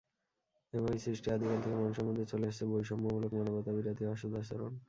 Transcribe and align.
এভাবেই 0.73 0.99
সৃষ্টির 0.99 1.33
আদিকাল 1.33 1.57
থেকে 1.63 1.75
মানুষের 1.75 2.05
মধ্যে 2.07 2.23
চলে 2.31 2.45
আসছে 2.47 2.63
বৈষম্যমূলক 2.71 3.31
মানবতাবিরোধী 3.37 4.03
অসদাচরণ। 4.07 4.73